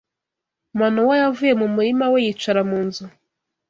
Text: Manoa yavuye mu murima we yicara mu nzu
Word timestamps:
Manoa 0.79 1.15
yavuye 1.23 1.53
mu 1.61 1.67
murima 1.75 2.05
we 2.13 2.19
yicara 2.25 2.61
mu 2.69 2.79
nzu 2.85 3.05